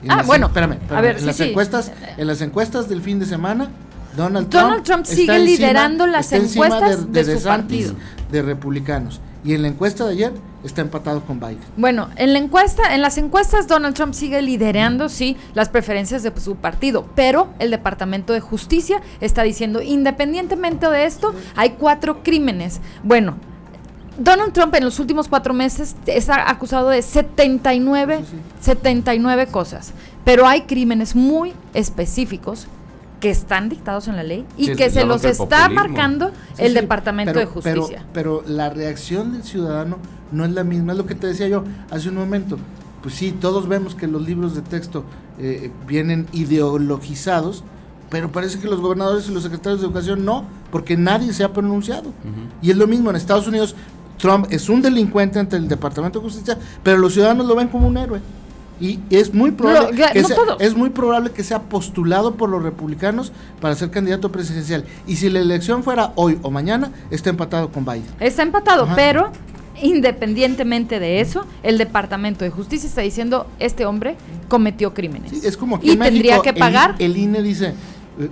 ah, 0.07 0.23
bueno, 0.25 0.47
espérame, 0.47 0.79
a 0.89 1.01
ver, 1.01 1.17
en 1.19 1.25
las 1.27 1.39
encuestas, 1.39 1.91
en 2.17 2.25
las 2.25 2.41
encuestas 2.41 2.89
del 2.89 3.03
fin 3.03 3.19
de 3.19 3.27
semana 3.27 3.69
Donald 4.15 4.49
Trump, 4.83 5.05
sigue 5.05 5.39
liderando 5.39 6.07
las 6.07 6.31
encuestas 6.31 7.11
de, 7.11 7.39
su 7.39 7.43
partido. 7.47 7.93
De 8.31 8.41
republicanos. 8.41 9.19
Y 9.43 9.53
en 9.53 9.63
la 9.63 9.69
encuesta 9.69 10.05
de 10.05 10.11
ayer 10.11 10.33
está 10.63 10.81
empatado 10.81 11.21
con 11.21 11.39
Biden. 11.39 11.59
Bueno, 11.77 12.09
en 12.15 12.33
la 12.33 12.39
encuesta, 12.39 12.93
en 12.93 13.01
las 13.01 13.17
encuestas 13.17 13.67
Donald 13.67 13.95
Trump 13.95 14.13
sigue 14.13 14.41
liderando, 14.41 15.09
sí, 15.09 15.35
las 15.55 15.69
preferencias 15.69 16.21
de 16.21 16.31
su 16.39 16.55
partido, 16.57 17.07
pero 17.15 17.49
el 17.57 17.71
Departamento 17.71 18.33
de 18.33 18.39
Justicia 18.39 19.01
está 19.19 19.41
diciendo, 19.41 19.81
independientemente 19.81 20.87
de 20.87 21.05
esto, 21.05 21.33
hay 21.55 21.71
cuatro 21.71 22.21
crímenes. 22.21 22.81
Bueno, 23.03 23.37
Donald 24.19 24.53
Trump 24.53 24.75
en 24.75 24.83
los 24.83 24.99
últimos 24.99 25.27
cuatro 25.27 25.53
meses 25.53 25.95
está 26.05 26.49
acusado 26.49 26.89
de 26.89 27.01
79, 27.01 28.23
79 28.59 29.47
cosas, 29.47 29.93
pero 30.23 30.45
hay 30.45 30.61
crímenes 30.63 31.15
muy 31.15 31.53
específicos 31.73 32.67
que 33.21 33.29
están 33.29 33.69
dictados 33.69 34.07
en 34.07 34.17
la 34.17 34.23
ley 34.23 34.45
y 34.57 34.75
que 34.75 34.89
se 34.89 35.05
los 35.05 35.23
está 35.23 35.69
marcando 35.69 36.31
el 36.57 36.73
Departamento 36.73 37.39
de 37.39 37.45
Justicia. 37.45 38.03
Pero, 38.13 38.43
la 38.45 38.69
reacción 38.69 39.31
del 39.31 39.43
ciudadano 39.43 39.99
no 40.31 40.43
es 40.43 40.51
la 40.51 40.63
misma, 40.63 40.91
es 40.91 40.97
lo 40.97 41.05
que 41.05 41.15
te 41.15 41.27
decía 41.27 41.47
yo 41.47 41.63
hace 41.91 42.09
un 42.09 42.15
momento. 42.15 42.57
Pues 43.01 43.15
sí, 43.15 43.31
todos 43.31 43.67
vemos 43.67 43.95
que 43.95 44.07
los 44.07 44.23
libros 44.23 44.55
de 44.55 44.61
texto 44.61 45.05
eh, 45.39 45.71
vienen 45.87 46.27
ideologizados, 46.33 47.63
pero 48.09 48.31
parece 48.31 48.59
que 48.59 48.67
los 48.67 48.81
gobernadores 48.81 49.29
y 49.29 49.33
los 49.33 49.43
secretarios 49.43 49.81
de 49.81 49.87
educación 49.87 50.25
no, 50.25 50.45
porque 50.71 50.97
nadie 50.97 51.31
se 51.31 51.43
ha 51.43 51.53
pronunciado. 51.53 52.11
Y 52.61 52.71
es 52.71 52.77
lo 52.77 52.87
mismo 52.87 53.11
en 53.11 53.15
Estados 53.15 53.47
Unidos, 53.47 53.75
Trump 54.17 54.47
es 54.49 54.67
un 54.67 54.81
delincuente 54.81 55.39
ante 55.39 55.57
el 55.57 55.67
Departamento 55.67 56.19
de 56.19 56.25
Justicia, 56.25 56.57
pero 56.83 56.97
los 56.97 57.13
ciudadanos 57.13 57.45
lo 57.47 57.55
ven 57.55 57.67
como 57.67 57.87
un 57.87 57.97
héroe 57.97 58.19
y 58.81 58.99
es 59.11 59.33
muy 59.33 59.51
probable 59.51 59.95
que 60.11 60.23
sea, 60.23 60.37
es 60.59 60.75
muy 60.75 60.89
probable 60.89 61.31
que 61.31 61.43
sea 61.43 61.61
postulado 61.61 62.35
por 62.35 62.49
los 62.49 62.63
republicanos 62.63 63.31
para 63.61 63.75
ser 63.75 63.91
candidato 63.91 64.31
presidencial. 64.31 64.85
Y 65.05 65.17
si 65.17 65.29
la 65.29 65.39
elección 65.39 65.83
fuera 65.83 66.13
hoy 66.15 66.39
o 66.41 66.49
mañana 66.49 66.91
está 67.11 67.29
empatado 67.29 67.71
con 67.71 67.85
Biden. 67.85 68.05
Está 68.19 68.41
empatado 68.41 68.87
pero 68.95 69.31
independientemente 69.81 70.99
de 70.99 71.21
eso 71.21 71.45
el 71.63 71.77
departamento 71.77 72.43
de 72.43 72.51
justicia 72.51 72.87
está 72.87 73.01
diciendo 73.01 73.47
este 73.59 73.85
hombre 73.85 74.15
cometió 74.47 74.93
crímenes. 74.93 75.43
Es 75.43 75.57
como 75.57 75.79
y 75.81 75.95
tendría 75.95 76.41
que 76.41 76.53
pagar 76.53 76.95
el 76.99 77.17
INE 77.17 77.41
dice 77.41 77.73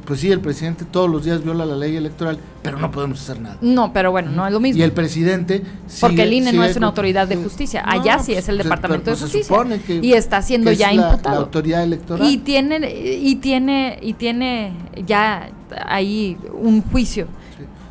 pues 0.05 0.19
sí, 0.19 0.31
el 0.31 0.41
presidente 0.41 0.85
todos 0.85 1.09
los 1.09 1.23
días 1.23 1.43
viola 1.43 1.65
la 1.65 1.75
ley 1.75 1.95
electoral, 1.95 2.37
pero 2.61 2.77
no 2.77 2.91
podemos 2.91 3.21
hacer 3.21 3.39
nada. 3.39 3.57
No, 3.61 3.93
pero 3.93 4.11
bueno, 4.11 4.31
no 4.31 4.45
es 4.45 4.51
lo 4.51 4.59
mismo. 4.59 4.79
Y 4.79 4.83
el 4.83 4.91
presidente... 4.91 5.63
Porque 6.01 6.23
el 6.23 6.33
INE 6.33 6.53
no 6.53 6.63
es 6.63 6.75
una 6.75 6.87
autoridad 6.87 7.27
de 7.27 7.37
justicia, 7.37 7.83
allá 7.85 8.19
sí 8.19 8.33
es 8.33 8.49
el 8.49 8.57
pues, 8.57 8.65
Departamento 8.65 9.11
de 9.11 9.17
pues, 9.17 9.31
Justicia. 9.31 9.99
y 10.01 10.13
está 10.13 10.41
siendo 10.41 10.71
ya 10.71 10.93
imputado. 10.93 11.35
La 11.35 11.41
autoridad 11.41 11.83
electoral. 11.83 12.27
Y 12.29 12.39
tiene, 12.39 12.79
y 12.89 13.35
tiene, 13.37 13.99
y 14.01 14.13
tiene 14.13 14.73
ya 15.05 15.49
ahí 15.85 16.37
un 16.53 16.81
juicio 16.81 17.27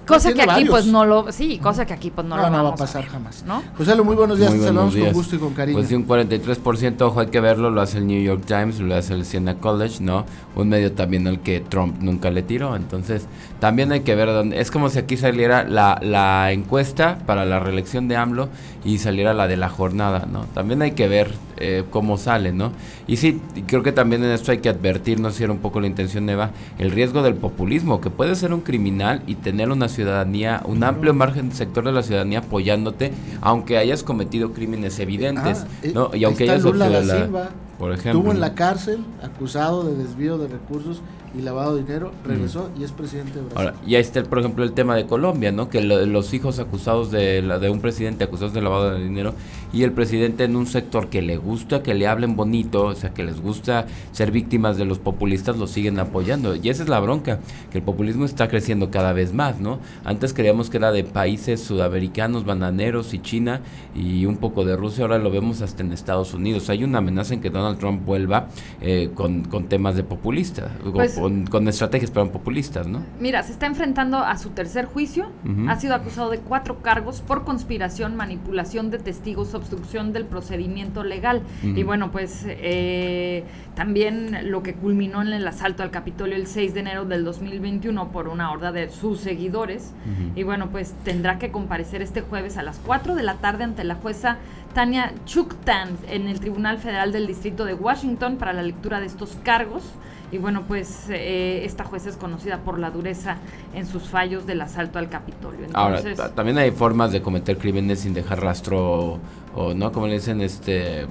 Cosa 0.08 0.32
que 0.32 0.42
aquí 0.42 0.64
pues 0.64 0.86
no 0.86 1.04
lo, 1.04 1.30
sí, 1.30 1.58
cosa 1.58 1.84
que 1.84 1.92
aquí 1.92 2.10
pues 2.10 2.26
no, 2.26 2.36
lo 2.36 2.48
no 2.50 2.64
va 2.64 2.70
a 2.70 2.74
pasar 2.74 3.04
jamás. 3.04 3.44
¿no? 3.46 3.62
José, 3.76 3.94
muy 4.02 4.16
buenos 4.16 4.38
días, 4.38 4.52
te 4.52 4.58
saludamos 4.58 4.96
con 4.96 5.12
gusto 5.12 5.36
y 5.36 5.38
con 5.38 5.54
cariño. 5.54 5.78
Pues 5.78 5.88
sí, 5.88 5.94
un 5.94 6.06
43%, 6.06 7.00
ojo, 7.02 7.20
hay 7.20 7.26
que 7.26 7.40
verlo, 7.40 7.70
lo 7.70 7.80
hace 7.80 7.98
el 7.98 8.06
New 8.06 8.22
York 8.22 8.44
Times, 8.46 8.80
lo 8.80 8.94
hace 8.94 9.14
el 9.14 9.24
Siena 9.24 9.56
College, 9.56 10.02
¿no? 10.02 10.24
Un 10.56 10.68
medio 10.68 10.92
también 10.92 11.26
al 11.26 11.40
que 11.40 11.60
Trump 11.60 12.00
nunca 12.00 12.30
le 12.30 12.42
tiró, 12.42 12.74
entonces 12.74 13.26
también 13.60 13.92
hay 13.92 14.00
que 14.00 14.14
ver 14.14 14.28
dónde, 14.28 14.60
es 14.60 14.70
como 14.70 14.88
si 14.88 14.98
aquí 14.98 15.16
saliera 15.16 15.64
la, 15.64 15.98
la 16.02 16.52
encuesta 16.52 17.18
para 17.26 17.44
la 17.44 17.60
reelección 17.60 18.08
de 18.08 18.16
AMLO 18.16 18.48
y 18.84 18.98
saliera 18.98 19.34
la 19.34 19.46
de 19.46 19.56
la 19.56 19.68
jornada, 19.68 20.26
¿no? 20.30 20.46
También 20.54 20.82
hay 20.82 20.92
que 20.92 21.08
ver 21.08 21.34
eh, 21.60 21.84
cómo 21.90 22.16
sale, 22.16 22.52
¿no? 22.52 22.72
Y 23.06 23.16
sí, 23.16 23.40
creo 23.66 23.82
que 23.82 23.92
también 23.92 24.24
en 24.24 24.30
esto 24.30 24.52
hay 24.52 24.58
que 24.58 24.68
advertir, 24.68 25.20
no 25.20 25.30
si 25.30 25.44
era 25.44 25.52
un 25.52 25.58
poco 25.58 25.80
la 25.80 25.86
intención 25.86 26.28
Eva, 26.28 26.50
el 26.78 26.90
riesgo 26.90 27.22
del 27.22 27.34
populismo, 27.34 28.00
que 28.00 28.10
puede 28.10 28.34
ser 28.34 28.52
un 28.52 28.60
criminal 28.60 29.22
y 29.26 29.34
tener 29.36 29.70
una 29.70 29.88
ciudadanía, 29.88 30.62
un 30.64 30.84
amplio 30.84 31.14
margen 31.14 31.52
sector 31.52 31.84
de 31.84 31.92
la 31.92 32.02
ciudadanía 32.02 32.40
apoyándote, 32.40 33.12
aunque 33.40 33.78
hayas 33.78 34.02
cometido 34.02 34.52
crímenes 34.52 34.98
evidentes, 34.98 35.64
ah, 35.64 35.68
eh, 35.82 35.92
¿no? 35.94 36.10
Y 36.14 36.24
aunque 36.24 36.44
hayas 36.44 36.62
Lula 36.62 36.88
la 36.88 37.02
Silva, 37.02 37.50
por 37.78 37.92
ejemplo. 37.92 38.20
Estuvo 38.20 38.32
en 38.32 38.40
la 38.40 38.54
cárcel 38.54 39.04
acusado 39.22 39.84
de 39.84 39.96
desvío 39.96 40.38
de 40.38 40.48
recursos 40.48 41.02
y 41.36 41.42
lavado 41.42 41.76
de 41.76 41.82
dinero, 41.82 42.12
regresó 42.24 42.70
y 42.78 42.84
es 42.84 42.92
presidente 42.92 43.34
de 43.34 43.40
Brasil. 43.42 43.58
Ahora, 43.58 43.74
y 43.86 43.94
ahí 43.94 44.00
está, 44.00 44.22
por 44.22 44.38
ejemplo, 44.38 44.64
el 44.64 44.72
tema 44.72 44.96
de 44.96 45.06
Colombia, 45.06 45.52
¿no? 45.52 45.68
Que 45.68 45.80
los 45.82 46.34
hijos 46.34 46.58
acusados 46.58 47.10
de, 47.10 47.42
la, 47.42 47.58
de 47.58 47.70
un 47.70 47.80
presidente 47.80 48.24
acusados 48.24 48.52
de 48.52 48.62
lavado 48.62 48.90
de 48.92 49.02
dinero 49.02 49.34
y 49.72 49.82
el 49.82 49.92
presidente 49.92 50.44
en 50.44 50.56
un 50.56 50.66
sector 50.66 51.08
que 51.08 51.22
le 51.22 51.36
gusta 51.36 51.82
que 51.82 51.94
le 51.94 52.06
hablen 52.06 52.36
bonito, 52.36 52.86
o 52.86 52.94
sea, 52.94 53.12
que 53.12 53.22
les 53.22 53.40
gusta 53.40 53.86
ser 54.12 54.30
víctimas 54.30 54.76
de 54.76 54.84
los 54.84 54.98
populistas, 54.98 55.56
lo 55.56 55.66
siguen 55.66 55.98
apoyando. 55.98 56.54
Y 56.56 56.68
esa 56.68 56.82
es 56.82 56.88
la 56.88 57.00
bronca, 57.00 57.40
que 57.70 57.78
el 57.78 57.84
populismo 57.84 58.24
está 58.24 58.48
creciendo 58.48 58.90
cada 58.90 59.12
vez 59.12 59.32
más, 59.32 59.60
¿no? 59.60 59.78
Antes 60.04 60.32
creíamos 60.32 60.70
que 60.70 60.78
era 60.78 60.92
de 60.92 61.04
países 61.04 61.60
sudamericanos, 61.60 62.44
bananeros 62.44 63.14
y 63.14 63.20
China 63.20 63.60
y 63.94 64.26
un 64.26 64.36
poco 64.36 64.64
de 64.64 64.76
Rusia, 64.76 65.04
ahora 65.04 65.18
lo 65.18 65.30
vemos 65.30 65.62
hasta 65.62 65.82
en 65.82 65.92
Estados 65.92 66.34
Unidos. 66.34 66.70
Hay 66.70 66.84
una 66.84 66.98
amenaza 66.98 67.34
en 67.34 67.40
que 67.40 67.50
Donald 67.50 67.78
Trump 67.78 68.04
vuelva 68.04 68.48
eh, 68.80 69.10
con, 69.14 69.44
con, 69.44 69.68
temas 69.68 69.96
de 69.96 70.02
populista, 70.02 70.70
pues, 70.92 71.17
con, 71.20 71.68
estrategias 71.68 72.10
pero 72.10 72.30
populistas, 72.30 72.86
¿no? 72.86 73.02
Mira, 73.20 73.42
se 73.42 73.52
está 73.52 73.66
enfrentando 73.66 74.18
a 74.18 74.36
su 74.38 74.50
tercer 74.50 74.86
juicio, 74.86 75.30
ha 75.68 75.76
sido 75.76 75.94
acusado 75.94 76.30
de 76.30 76.38
cuatro 76.38 76.82
cargos 76.82 77.20
por 77.20 77.44
conspiración, 77.44 78.16
manipulación 78.16 78.90
de 78.90 78.98
testigos, 78.98 79.54
obstrucción 79.54 80.12
del 80.12 80.24
procedimiento 80.24 81.04
legal. 81.04 81.42
Y 81.62 81.82
bueno, 81.82 82.10
pues 82.10 82.44
eh, 82.46 83.44
también 83.74 84.50
lo 84.50 84.62
que 84.62 84.74
culminó 84.74 85.22
en 85.22 85.28
el 85.28 85.46
asalto 85.46 85.82
al 85.82 85.90
Capitolio 85.90 86.36
el 86.36 86.46
6 86.46 86.74
de 86.74 86.80
enero 86.80 87.04
del 87.04 87.24
2021 87.24 88.08
por 88.08 88.28
una 88.28 88.50
horda 88.50 88.72
de 88.72 88.90
sus 88.90 89.20
seguidores. 89.20 89.92
Y 90.34 90.42
bueno, 90.42 90.70
pues 90.70 90.94
tendrá 91.04 91.38
que 91.38 91.50
comparecer 91.50 92.02
este 92.02 92.20
jueves 92.20 92.56
a 92.56 92.62
las 92.62 92.78
4 92.78 93.14
de 93.14 93.22
la 93.22 93.34
tarde 93.34 93.64
ante 93.64 93.84
la 93.84 93.94
jueza 93.94 94.38
Tania 94.74 95.12
Chuktan 95.24 95.96
en 96.08 96.28
el 96.28 96.40
Tribunal 96.40 96.78
Federal 96.78 97.12
del 97.12 97.26
Distrito 97.26 97.64
de 97.64 97.74
Washington 97.74 98.36
para 98.36 98.52
la 98.52 98.62
lectura 98.62 99.00
de 99.00 99.06
estos 99.06 99.36
cargos. 99.42 99.82
Y 100.30 100.36
bueno, 100.36 100.64
pues 100.68 101.06
eh, 101.08 101.64
esta 101.64 101.84
jueza 101.84 102.10
es 102.10 102.16
conocida 102.16 102.58
por 102.58 102.78
la 102.78 102.90
dureza 102.90 103.38
en 103.74 103.86
sus 103.86 104.04
fallos 104.08 104.46
del 104.46 104.60
asalto 104.60 104.98
al 104.98 105.08
Capitolio. 105.08 105.66
Ahora, 105.72 106.02
también 106.34 106.58
hay 106.58 106.70
formas 106.70 107.12
de 107.12 107.22
cometer 107.22 107.56
crímenes 107.56 108.00
sin 108.00 108.12
dejar 108.12 108.42
rastro 108.42 109.18
o, 109.54 109.74
no, 109.74 109.90
como 109.90 110.06
le 110.06 110.14
dicen, 110.14 110.42
este, 110.42 111.06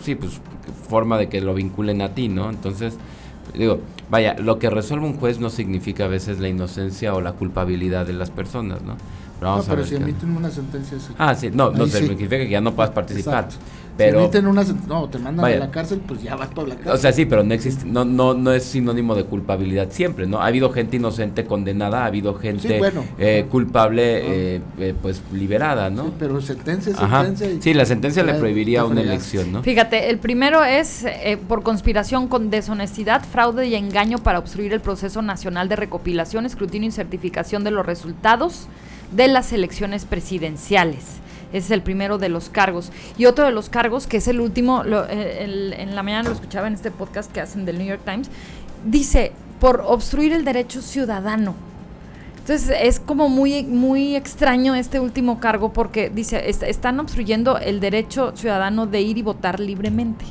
sí, 0.00 0.16
pues 0.16 0.40
forma 0.88 1.18
de 1.18 1.28
que 1.28 1.40
lo 1.40 1.54
vinculen 1.54 2.02
a 2.02 2.14
ti, 2.14 2.28
¿no? 2.28 2.50
Entonces, 2.50 2.98
digo, 3.54 3.78
vaya, 4.10 4.34
lo 4.38 4.58
que 4.58 4.70
resuelve 4.70 5.06
un 5.06 5.14
juez 5.14 5.38
no 5.38 5.48
significa 5.48 6.06
a 6.06 6.08
veces 6.08 6.40
la 6.40 6.48
inocencia 6.48 7.14
o 7.14 7.20
la 7.20 7.32
culpabilidad 7.32 8.06
de 8.06 8.12
las 8.12 8.30
personas, 8.30 8.82
¿no? 8.82 8.96
No, 9.40 9.62
pero 9.68 9.84
si 9.84 9.96
emiten 9.96 10.36
una 10.36 10.50
sentencia. 10.50 10.98
Ah, 11.18 11.34
sí, 11.34 11.50
no, 11.52 11.70
no 11.70 11.86
significa 11.86 12.36
que 12.36 12.48
ya 12.48 12.60
no 12.60 12.74
puedas 12.74 12.92
participar. 12.92 13.48
Pero, 13.96 14.18
si 14.18 14.24
emiten 14.24 14.46
una 14.46 14.62
no, 14.86 15.08
te 15.08 15.18
mandan 15.18 15.44
a 15.44 15.56
la 15.56 15.70
cárcel, 15.70 16.02
pues 16.06 16.22
ya 16.22 16.36
vas 16.36 16.48
para 16.48 16.68
la 16.68 16.74
cárcel. 16.74 16.92
O 16.92 16.96
sea, 16.98 17.12
sí, 17.12 17.24
pero 17.24 17.42
no 17.42 17.54
existe, 17.54 17.86
no, 17.86 18.04
no, 18.04 18.34
no 18.34 18.52
es 18.52 18.64
sinónimo 18.64 19.14
de 19.14 19.24
culpabilidad 19.24 19.88
siempre, 19.90 20.26
¿no? 20.26 20.40
Ha 20.40 20.46
habido 20.46 20.70
gente 20.70 20.96
inocente 20.96 21.46
condenada, 21.46 22.02
ha 22.02 22.06
habido 22.06 22.34
gente 22.34 22.80
eh, 23.18 23.46
culpable, 23.50 24.56
eh, 24.56 24.60
eh, 24.78 24.94
pues 25.00 25.22
liberada, 25.32 25.88
¿no? 25.88 26.04
Sí, 26.04 26.12
pero 26.18 26.40
sentencia, 26.42 26.94
sentencia. 26.94 27.48
sí, 27.60 27.74
la 27.74 27.86
sentencia 27.86 28.22
le 28.22 28.34
prohibiría 28.34 28.84
una 28.84 29.00
elección, 29.00 29.52
¿no? 29.52 29.62
Fíjate, 29.62 30.10
el 30.10 30.18
primero 30.18 30.62
es 30.62 31.06
por 31.48 31.62
conspiración 31.62 32.28
con 32.28 32.50
deshonestidad, 32.50 33.24
fraude 33.24 33.66
y 33.66 33.74
engaño 33.74 34.18
para 34.18 34.38
obstruir 34.38 34.72
el 34.74 34.80
proceso 34.80 35.22
nacional 35.22 35.68
de 35.68 35.76
recopilación, 35.76 36.44
escrutinio 36.44 36.88
y 36.88 36.92
certificación 36.92 37.64
de 37.64 37.70
los 37.70 37.86
resultados 37.86 38.68
de 39.12 39.28
las 39.28 39.52
elecciones 39.52 40.04
presidenciales. 40.04 41.04
Ese 41.50 41.58
es 41.58 41.70
el 41.70 41.82
primero 41.82 42.18
de 42.18 42.28
los 42.28 42.48
cargos. 42.48 42.90
Y 43.16 43.26
otro 43.26 43.46
de 43.46 43.52
los 43.52 43.68
cargos, 43.68 44.06
que 44.06 44.16
es 44.18 44.28
el 44.28 44.40
último, 44.40 44.82
eh, 44.84 45.74
en 45.78 45.94
la 45.94 46.02
mañana 46.02 46.28
lo 46.28 46.34
escuchaba 46.34 46.66
en 46.66 46.74
este 46.74 46.90
podcast 46.90 47.30
que 47.32 47.40
hacen 47.40 47.64
del 47.64 47.78
New 47.78 47.86
York 47.86 48.02
Times, 48.04 48.28
dice, 48.84 49.32
por 49.60 49.82
obstruir 49.86 50.32
el 50.32 50.44
derecho 50.44 50.82
ciudadano. 50.82 51.54
Entonces 52.38 52.76
es 52.80 53.00
como 53.00 53.28
muy, 53.28 53.64
muy 53.64 54.14
extraño 54.14 54.76
este 54.76 55.00
último 55.00 55.40
cargo 55.40 55.72
porque 55.72 56.10
dice, 56.10 56.48
están 56.48 57.00
obstruyendo 57.00 57.58
el 57.58 57.80
derecho 57.80 58.36
ciudadano 58.36 58.86
de 58.86 59.00
ir 59.00 59.18
y 59.18 59.22
votar 59.22 59.58
libremente. 59.58 60.24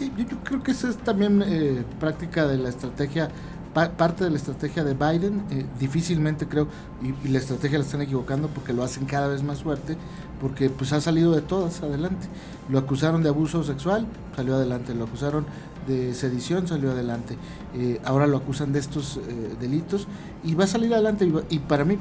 yo, 0.00 0.36
creo 0.42 0.62
que 0.64 0.72
esa 0.72 0.88
es 0.88 0.96
también 0.96 1.44
eh, 1.46 1.84
práctica 2.00 2.48
de 2.48 2.58
la 2.58 2.70
estrategia 2.70 3.28
parte 3.74 4.24
de 4.24 4.30
la 4.30 4.36
estrategia 4.36 4.84
de 4.84 4.94
Biden, 4.94 5.44
eh, 5.50 5.66
difícilmente 5.78 6.46
creo, 6.46 6.68
y, 7.02 7.28
la 7.28 7.38
estrategia 7.38 7.78
la 7.78 7.84
están 7.84 8.02
equivocando 8.02 8.48
porque 8.48 8.72
lo 8.72 8.82
hacen 8.82 9.06
cada 9.06 9.28
vez 9.28 9.42
más 9.42 9.62
fuerte, 9.62 9.96
porque 10.40 10.70
pues 10.70 10.92
ha 10.92 11.00
salido 11.00 11.32
de 11.34 11.42
todas 11.42 11.82
adelante. 11.82 12.26
Lo 12.68 12.78
acusaron 12.78 13.22
de 13.22 13.28
abuso 13.28 13.62
sexual, 13.64 14.06
salió 14.36 14.54
adelante, 14.54 14.94
lo 14.94 15.04
acusaron 15.04 15.46
de 15.88 16.14
sedición, 16.14 16.68
salió 16.68 16.92
adelante. 16.92 17.36
Eh, 17.74 18.00
ahora 18.04 18.26
lo 18.26 18.36
acusan 18.36 18.72
de 18.72 18.78
estos 18.78 19.16
eh, 19.16 19.54
delitos 19.60 20.06
y 20.44 20.54
va 20.54 20.64
a 20.64 20.66
salir 20.66 20.92
adelante 20.94 21.28
y, 21.50 21.58
para 21.58 21.84
mí, 21.84 21.98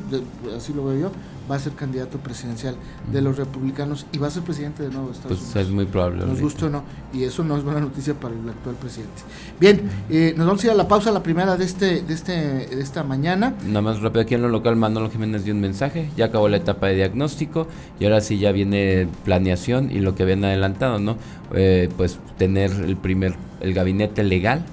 así 0.56 0.74
lo 0.74 0.86
veo 0.86 1.00
yo, 1.00 1.12
va 1.50 1.56
a 1.56 1.60
ser 1.60 1.74
candidato 1.74 2.20
presidencial 2.20 2.76
de 3.12 3.22
los 3.22 3.38
republicanos 3.38 4.06
y 4.12 4.18
va 4.18 4.28
a 4.28 4.30
ser 4.30 4.44
presidente 4.44 4.84
de 4.84 4.90
nuevo 4.90 5.08
de 5.08 5.14
Estados 5.14 5.40
pues 5.40 5.66
es 5.66 5.72
muy 5.72 5.86
probable. 5.86 6.26
Nos 6.26 6.40
gusta 6.40 6.68
o 6.68 6.70
no, 6.70 6.84
y 7.14 7.24
eso 7.24 7.44
no 7.44 7.58
es 7.58 7.64
buena 7.64 7.80
noticia 7.80 8.14
para 8.14 8.36
el 8.36 8.48
actual 8.48 8.76
presidente. 8.76 9.24
Bien, 9.60 9.82
eh, 10.10 10.34
nos 10.38 10.46
vamos 10.46 10.64
a 10.64 10.68
ir 10.68 10.72
a 10.72 10.76
la 10.76 10.88
pausa, 10.88 11.12
la 11.12 11.24
primera 11.24 11.58
de 11.58 11.66
este 11.66 12.02
de 12.02 12.14
este 12.14 12.32
de 12.32 12.82
esta 12.82 13.04
mañana. 13.04 13.56
Nada 13.66 13.82
más 13.82 14.02
rápido, 14.02 14.22
aquí 14.22 14.36
en 14.36 14.42
lo 14.42 14.50
local 14.50 14.76
Manolo 14.76 15.10
Jiménez 15.10 15.44
dio 15.44 15.54
un 15.54 15.62
mensaje, 15.62 16.10
ya 16.16 16.26
acabó 16.26 16.48
la 16.50 16.58
etapa 16.58 16.88
de 16.88 16.96
diagnóstico 16.96 17.68
y 18.00 18.06
ahora 18.06 18.22
sí 18.22 18.38
ya 18.38 18.52
viene 18.52 19.08
planeación 19.26 19.90
y 19.92 20.00
lo 20.00 20.16
que 20.16 20.24
habían 20.24 20.44
adelantado, 20.44 21.00
¿no? 21.00 21.18
Eh, 21.54 21.90
pues 21.96 22.20
tener 22.38 22.72
el 22.72 22.98
primer, 22.98 23.36
el 23.62 23.74
gabinete 23.74 24.24
legal 24.24 24.64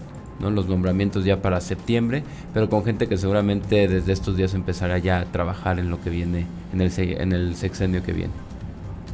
¿no? 0.41 0.50
los 0.50 0.69
nombramientos 0.69 1.25
ya 1.25 1.43
para 1.43 1.61
septiembre, 1.61 2.25
pero 2.53 2.69
con 2.69 2.85
gente 2.85 3.09
que 3.09 3.17
seguramente 3.17 3.88
desde 3.88 4.12
estos 4.12 4.37
días 4.37 4.55
empezará 4.55 4.99
ya 4.99 5.21
a 5.21 5.25
trabajar 5.26 5.79
en 5.79 5.91
lo 5.91 6.00
que 6.00 6.11
viene, 6.11 6.47
en 6.73 6.81
el, 6.81 6.93
en 6.97 7.33
el 7.33 7.57
sexenio 7.57 8.03
que 8.03 8.12
viene. 8.12 8.33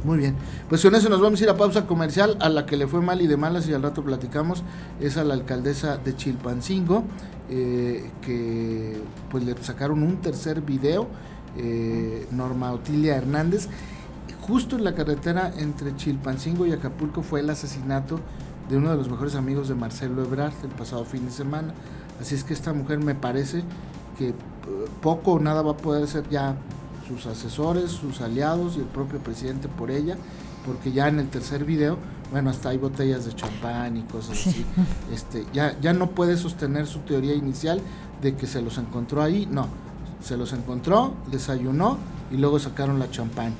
Muy 0.03 0.17
bien, 0.17 0.35
pues 0.67 0.81
con 0.81 0.95
eso 0.95 1.09
nos 1.09 1.21
vamos 1.21 1.39
a 1.41 1.43
ir 1.43 1.49
a 1.51 1.57
pausa 1.57 1.85
comercial, 1.85 2.35
a 2.39 2.49
la 2.49 2.65
que 2.65 2.75
le 2.75 2.87
fue 2.87 3.01
mal 3.01 3.21
y 3.21 3.27
de 3.27 3.37
malas 3.37 3.67
y 3.67 3.73
al 3.73 3.83
rato 3.83 4.03
platicamos, 4.03 4.63
es 4.99 5.17
a 5.17 5.23
la 5.23 5.35
alcaldesa 5.35 5.97
de 5.97 6.15
Chilpancingo, 6.15 7.03
eh, 7.51 8.09
que 8.23 8.97
pues 9.29 9.43
le 9.43 9.55
sacaron 9.61 10.01
un 10.01 10.17
tercer 10.17 10.61
video, 10.61 11.07
eh, 11.55 12.25
Norma 12.31 12.71
Otilia 12.71 13.15
Hernández, 13.15 13.67
justo 14.41 14.75
en 14.75 14.85
la 14.85 14.95
carretera 14.95 15.53
entre 15.55 15.95
Chilpancingo 15.95 16.65
y 16.65 16.71
Acapulco 16.71 17.21
fue 17.21 17.41
el 17.41 17.49
asesinato 17.51 18.19
de 18.71 18.77
uno 18.77 18.89
de 18.89 18.95
los 18.95 19.09
mejores 19.09 19.35
amigos 19.35 19.67
de 19.67 19.75
Marcelo 19.75 20.23
Ebrard 20.23 20.53
el 20.63 20.69
pasado 20.69 21.03
fin 21.03 21.25
de 21.25 21.31
semana. 21.31 21.73
Así 22.21 22.35
es 22.35 22.45
que 22.45 22.53
esta 22.53 22.71
mujer 22.71 22.99
me 22.99 23.15
parece 23.15 23.63
que 24.17 24.29
eh, 24.29 24.33
poco 25.01 25.33
o 25.33 25.39
nada 25.39 25.61
va 25.61 25.71
a 25.71 25.77
poder 25.77 26.07
ser 26.07 26.27
ya 26.29 26.55
sus 27.05 27.25
asesores, 27.25 27.91
sus 27.91 28.21
aliados 28.21 28.77
y 28.77 28.79
el 28.79 28.85
propio 28.85 29.19
presidente 29.19 29.67
por 29.67 29.91
ella, 29.91 30.15
porque 30.65 30.93
ya 30.93 31.09
en 31.09 31.19
el 31.19 31.27
tercer 31.27 31.65
video, 31.65 31.97
bueno, 32.31 32.49
hasta 32.49 32.69
hay 32.69 32.77
botellas 32.77 33.25
de 33.25 33.35
champán 33.35 33.97
y 33.97 34.03
cosas 34.03 34.47
así. 34.47 34.65
Este, 35.11 35.45
ya, 35.51 35.77
ya 35.81 35.91
no 35.91 36.11
puede 36.11 36.37
sostener 36.37 36.87
su 36.87 36.99
teoría 36.99 37.35
inicial 37.35 37.81
de 38.21 38.37
que 38.37 38.47
se 38.47 38.61
los 38.61 38.77
encontró 38.77 39.21
ahí, 39.21 39.49
no, 39.51 39.67
se 40.23 40.37
los 40.37 40.53
encontró, 40.53 41.13
desayunó 41.29 41.97
y 42.31 42.37
luego 42.37 42.57
sacaron 42.57 42.99
la 42.99 43.11
champán 43.11 43.53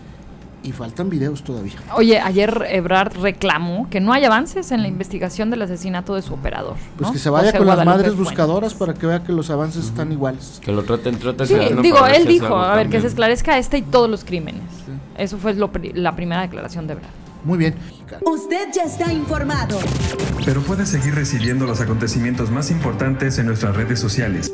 y 0.64 0.72
faltan 0.72 1.10
videos 1.10 1.44
todavía. 1.44 1.76
Oye, 1.96 2.20
ayer 2.20 2.66
Ebrard 2.70 3.18
reclamó 3.20 3.90
que 3.90 4.00
no 4.00 4.14
hay 4.14 4.26
avances 4.26 4.72
en 4.72 4.82
la 4.82 4.88
investigación 4.88 5.50
del 5.50 5.62
asesinato 5.64 6.16
de 6.16 6.22
su 6.22 6.34
operador. 6.34 6.76
Pues 6.98 7.12
que 7.12 7.20
se 7.20 7.30
vaya 7.30 7.52
con 7.52 7.68
las 7.68 7.84
madres 7.86 8.16
buscadoras 8.16 8.74
para 8.74 8.94
que 8.94 9.06
vea 9.08 9.24
que 9.24 9.32
los 9.32 9.50
avances 9.50 9.86
están 9.86 10.12
iguales. 10.12 10.60
Que 10.64 10.72
lo 10.72 10.84
traten, 10.84 11.18
traten. 11.18 11.48
Sí, 11.48 11.56
digo, 11.82 12.06
él 12.06 12.26
dijo, 12.26 12.56
a 12.56 12.76
ver, 12.76 12.90
que 12.90 13.02
se 13.02 13.08
esclarezca 13.08 13.58
este 13.58 13.80
y 13.80 13.82
todos 13.82 14.10
los 14.10 14.24
crímenes. 14.24 14.64
Eso 15.18 15.38
fue 15.38 15.54
la 15.54 16.16
primera 16.16 16.42
declaración 16.42 16.88
de 16.88 16.94
Ebrard. 16.94 17.10
Muy 17.44 17.58
bien. 17.58 17.74
Usted 18.22 18.70
ya 18.72 18.84
está 18.84 19.12
informado. 19.12 19.80
Pero 20.46 20.62
puede 20.62 20.86
seguir 20.86 21.16
recibiendo 21.16 21.66
los 21.66 21.82
acontecimientos 21.82 22.52
más 22.52 22.70
importantes 22.70 23.40
en 23.40 23.48
nuestras 23.48 23.76
redes 23.76 24.00
sociales. 24.00 24.54